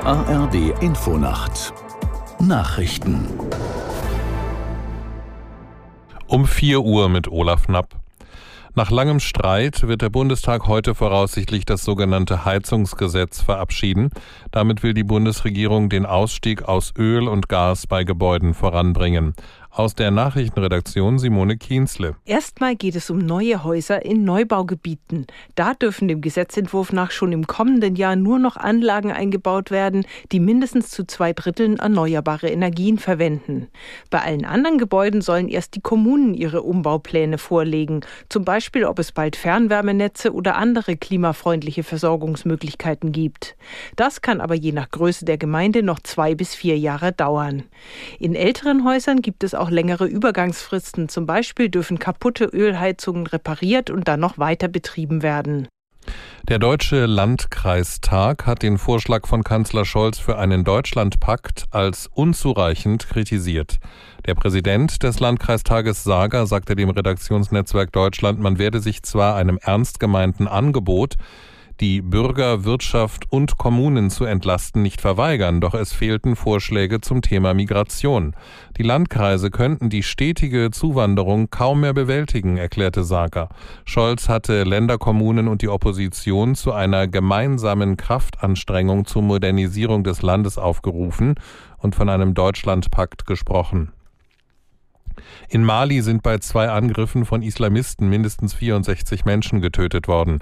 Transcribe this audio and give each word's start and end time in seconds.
ARD 0.00 0.80
Infonacht 0.80 1.72
Nachrichten 2.40 3.28
um 6.26 6.46
4 6.46 6.80
Uhr 6.80 7.08
mit 7.08 7.28
Olaf 7.28 7.66
Knapp. 7.66 7.94
Nach 8.76 8.90
langem 8.90 9.20
Streit 9.20 9.86
wird 9.86 10.02
der 10.02 10.08
Bundestag 10.08 10.66
heute 10.66 10.96
voraussichtlich 10.96 11.64
das 11.64 11.84
sogenannte 11.84 12.44
Heizungsgesetz 12.44 13.40
verabschieden. 13.40 14.10
Damit 14.50 14.82
will 14.82 14.94
die 14.94 15.04
Bundesregierung 15.04 15.90
den 15.90 16.06
Ausstieg 16.06 16.64
aus 16.64 16.92
Öl 16.98 17.28
und 17.28 17.48
Gas 17.48 17.86
bei 17.86 18.02
Gebäuden 18.02 18.52
voranbringen. 18.52 19.34
Aus 19.76 19.96
der 19.96 20.12
Nachrichtenredaktion 20.12 21.18
Simone 21.18 21.56
Kienzle. 21.56 22.14
Erstmal 22.24 22.76
geht 22.76 22.94
es 22.94 23.10
um 23.10 23.18
neue 23.18 23.64
Häuser 23.64 24.04
in 24.04 24.22
Neubaugebieten. 24.22 25.26
Da 25.56 25.74
dürfen 25.74 26.06
dem 26.06 26.20
Gesetzentwurf 26.20 26.92
nach 26.92 27.10
schon 27.10 27.32
im 27.32 27.48
kommenden 27.48 27.96
Jahr 27.96 28.14
nur 28.14 28.38
noch 28.38 28.56
Anlagen 28.56 29.10
eingebaut 29.10 29.72
werden, 29.72 30.06
die 30.30 30.38
mindestens 30.38 30.90
zu 30.90 31.04
zwei 31.04 31.32
Dritteln 31.32 31.80
erneuerbare 31.80 32.50
Energien 32.50 32.98
verwenden. 32.98 33.66
Bei 34.10 34.20
allen 34.22 34.44
anderen 34.44 34.78
Gebäuden 34.78 35.22
sollen 35.22 35.48
erst 35.48 35.74
die 35.74 35.80
Kommunen 35.80 36.34
ihre 36.34 36.62
Umbaupläne 36.62 37.36
vorlegen, 37.36 38.02
zum 38.28 38.44
Beispiel 38.44 38.84
ob 38.84 39.00
es 39.00 39.10
bald 39.10 39.34
Fernwärmenetze 39.34 40.32
oder 40.32 40.54
andere 40.54 40.96
klimafreundliche 40.96 41.82
Versorgungsmöglichkeiten 41.82 43.10
gibt. 43.10 43.56
Das 43.96 44.22
kann 44.22 44.40
aber 44.40 44.54
je 44.54 44.70
nach 44.70 44.92
Größe 44.92 45.24
der 45.24 45.36
Gemeinde 45.36 45.82
noch 45.82 45.98
zwei 45.98 46.36
bis 46.36 46.54
vier 46.54 46.78
Jahre 46.78 47.10
dauern. 47.10 47.64
In 48.20 48.36
älteren 48.36 48.84
Häusern 48.84 49.20
gibt 49.20 49.42
es 49.42 49.52
auch 49.52 49.63
auch 49.64 49.70
längere 49.70 50.04
Übergangsfristen. 50.04 51.08
Zum 51.08 51.24
Beispiel 51.24 51.70
dürfen 51.70 51.98
kaputte 51.98 52.44
Ölheizungen 52.44 53.26
repariert 53.26 53.88
und 53.88 54.06
dann 54.08 54.20
noch 54.20 54.36
weiter 54.36 54.68
betrieben 54.68 55.22
werden. 55.22 55.68
Der 56.46 56.58
Deutsche 56.58 57.06
Landkreistag 57.06 58.46
hat 58.46 58.62
den 58.62 58.76
Vorschlag 58.76 59.26
von 59.26 59.42
Kanzler 59.42 59.86
Scholz 59.86 60.18
für 60.18 60.36
einen 60.36 60.62
Deutschlandpakt 60.62 61.64
als 61.70 62.10
unzureichend 62.12 63.08
kritisiert. 63.08 63.78
Der 64.26 64.34
Präsident 64.34 65.02
des 65.02 65.20
Landkreistages 65.20 66.04
Sager 66.04 66.46
sagte 66.46 66.76
dem 66.76 66.90
Redaktionsnetzwerk 66.90 67.90
Deutschland, 67.92 68.40
man 68.40 68.58
werde 68.58 68.80
sich 68.80 69.02
zwar 69.02 69.36
einem 69.36 69.58
ernst 69.62 69.98
gemeinten 69.98 70.46
Angebot 70.46 71.14
die 71.80 72.02
Bürger, 72.02 72.64
Wirtschaft 72.64 73.24
und 73.30 73.56
Kommunen 73.56 74.10
zu 74.10 74.24
entlasten, 74.24 74.82
nicht 74.82 75.00
verweigern, 75.00 75.60
doch 75.60 75.74
es 75.74 75.92
fehlten 75.92 76.36
Vorschläge 76.36 77.00
zum 77.00 77.22
Thema 77.22 77.54
Migration. 77.54 78.36
Die 78.76 78.82
Landkreise 78.82 79.50
könnten 79.50 79.90
die 79.90 80.02
stetige 80.02 80.70
Zuwanderung 80.70 81.50
kaum 81.50 81.80
mehr 81.80 81.94
bewältigen, 81.94 82.56
erklärte 82.56 83.02
Sager. 83.02 83.48
Scholz 83.84 84.28
hatte 84.28 84.64
Länder, 84.64 84.98
Kommunen 84.98 85.48
und 85.48 85.62
die 85.62 85.68
Opposition 85.68 86.54
zu 86.54 86.72
einer 86.72 87.08
gemeinsamen 87.08 87.96
Kraftanstrengung 87.96 89.06
zur 89.06 89.22
Modernisierung 89.22 90.04
des 90.04 90.22
Landes 90.22 90.58
aufgerufen 90.58 91.36
und 91.78 91.94
von 91.94 92.08
einem 92.08 92.34
Deutschlandpakt 92.34 93.26
gesprochen. 93.26 93.93
In 95.48 95.64
Mali 95.64 96.00
sind 96.02 96.22
bei 96.22 96.38
zwei 96.38 96.68
Angriffen 96.68 97.24
von 97.24 97.42
Islamisten 97.42 98.08
mindestens 98.08 98.54
64 98.54 99.24
Menschen 99.24 99.60
getötet 99.60 100.08
worden. 100.08 100.38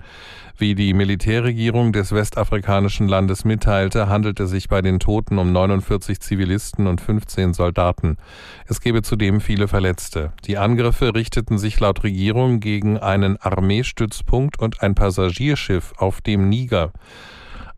Wie 0.56 0.74
die 0.74 0.94
Militärregierung 0.94 1.92
des 1.92 2.12
westafrikanischen 2.12 3.08
Landes 3.08 3.44
mitteilte, 3.44 4.08
handelt 4.08 4.40
es 4.40 4.50
sich 4.50 4.68
bei 4.68 4.82
den 4.82 5.00
Toten 5.00 5.38
um 5.38 5.52
49 5.52 6.20
Zivilisten 6.20 6.86
und 6.86 7.00
15 7.00 7.54
Soldaten. 7.54 8.16
Es 8.66 8.80
gebe 8.80 9.02
zudem 9.02 9.40
viele 9.40 9.68
Verletzte. 9.68 10.32
Die 10.46 10.58
Angriffe 10.58 11.14
richteten 11.14 11.58
sich 11.58 11.80
laut 11.80 12.04
Regierung 12.04 12.60
gegen 12.60 12.98
einen 12.98 13.36
Armeestützpunkt 13.38 14.58
und 14.58 14.82
ein 14.82 14.94
Passagierschiff 14.94 15.92
auf 15.96 16.20
dem 16.20 16.48
Niger. 16.48 16.92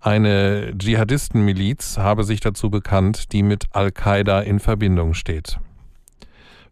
Eine 0.04 0.76
Dschihadistenmiliz 0.76 1.96
habe 1.96 2.24
sich 2.24 2.40
dazu 2.40 2.68
bekannt, 2.68 3.32
die 3.32 3.42
mit 3.42 3.68
Al-Qaida 3.72 4.40
in 4.40 4.60
Verbindung 4.60 5.14
steht. 5.14 5.58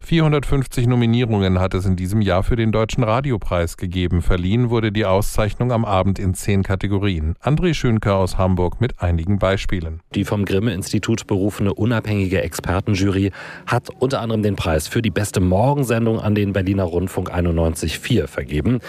450 0.05 0.85
Nominierungen 0.87 1.59
hat 1.61 1.73
es 1.73 1.85
in 1.85 1.95
diesem 1.95 2.19
Jahr 2.19 2.43
für 2.43 2.57
den 2.57 2.73
Deutschen 2.73 3.03
Radiopreis 3.03 3.77
gegeben. 3.77 4.21
Verliehen 4.21 4.69
wurde 4.69 4.91
die 4.91 5.05
Auszeichnung 5.05 5.71
am 5.71 5.85
Abend 5.85 6.19
in 6.19 6.33
zehn 6.33 6.61
Kategorien. 6.61 7.35
André 7.41 7.73
Schönker 7.73 8.17
aus 8.17 8.37
Hamburg 8.37 8.81
mit 8.81 9.01
einigen 9.01 9.39
Beispielen. 9.39 10.01
Die 10.13 10.25
vom 10.25 10.43
Grimme-Institut 10.43 11.25
berufene 11.25 11.73
unabhängige 11.73 12.41
Expertenjury 12.41 13.31
hat 13.65 13.89
unter 13.97 14.19
anderem 14.19 14.43
den 14.43 14.57
Preis 14.57 14.89
für 14.89 15.01
die 15.01 15.09
beste 15.09 15.39
Morgensendung 15.39 16.19
an 16.19 16.35
den 16.35 16.51
Berliner 16.51 16.83
Rundfunk 16.83 17.33
91.4 17.33 18.27
vergeben. 18.27 18.79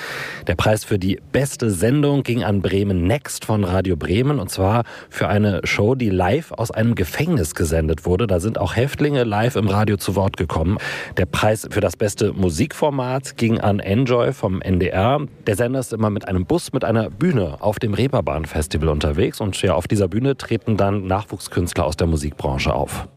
Der 0.48 0.56
Preis 0.56 0.82
für 0.82 0.98
die 0.98 1.20
beste 1.30 1.70
Sendung 1.70 2.24
ging 2.24 2.42
an 2.42 2.60
Bremen 2.60 3.06
Next 3.06 3.44
von 3.44 3.62
Radio 3.62 3.94
Bremen 3.94 4.40
und 4.40 4.50
zwar 4.50 4.82
für 5.10 5.28
eine 5.28 5.60
Show, 5.62 5.94
die 5.94 6.10
live 6.10 6.50
aus 6.50 6.72
einem 6.72 6.96
Gefängnis 6.96 7.54
gesendet 7.54 8.04
wurde. 8.04 8.26
Da 8.26 8.40
sind 8.40 8.58
auch 8.58 8.74
Häftlinge 8.74 9.22
live 9.22 9.54
im 9.54 9.68
Radio 9.68 9.96
zu 9.96 10.16
Wort 10.16 10.36
gekommen. 10.36 10.78
Der 11.16 11.26
Preis 11.26 11.66
für 11.70 11.80
das 11.80 11.96
beste 11.96 12.32
Musikformat 12.32 13.36
ging 13.36 13.60
an 13.60 13.80
Enjoy 13.80 14.32
vom 14.32 14.60
NDR. 14.60 15.26
Der 15.46 15.56
Sender 15.56 15.80
ist 15.80 15.92
immer 15.92 16.10
mit 16.10 16.28
einem 16.28 16.46
Bus, 16.46 16.72
mit 16.72 16.84
einer 16.84 17.10
Bühne 17.10 17.56
auf 17.60 17.78
dem 17.78 17.94
Reeperbahn 17.94 18.46
Festival 18.46 18.88
unterwegs 18.88 19.40
und 19.40 19.60
ja, 19.62 19.74
auf 19.74 19.88
dieser 19.88 20.08
Bühne 20.08 20.36
treten 20.36 20.76
dann 20.76 21.06
Nachwuchskünstler 21.06 21.84
aus 21.84 21.96
der 21.96 22.06
Musikbranche 22.06 22.72
auf. 22.72 23.08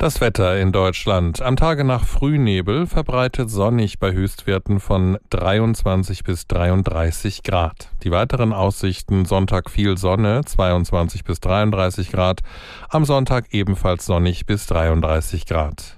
Das 0.00 0.20
Wetter 0.20 0.56
in 0.60 0.70
Deutschland. 0.70 1.42
Am 1.42 1.56
Tage 1.56 1.82
nach 1.82 2.04
Frühnebel 2.04 2.86
verbreitet 2.86 3.50
sonnig 3.50 3.98
bei 3.98 4.12
Höchstwerten 4.12 4.78
von 4.78 5.18
23 5.30 6.22
bis 6.22 6.46
33 6.46 7.42
Grad. 7.42 7.90
Die 8.04 8.12
weiteren 8.12 8.52
Aussichten 8.52 9.24
Sonntag 9.24 9.68
viel 9.68 9.98
Sonne, 9.98 10.42
22 10.44 11.24
bis 11.24 11.40
33 11.40 12.12
Grad. 12.12 12.42
Am 12.88 13.04
Sonntag 13.04 13.46
ebenfalls 13.50 14.06
sonnig 14.06 14.46
bis 14.46 14.66
33 14.66 15.46
Grad. 15.46 15.97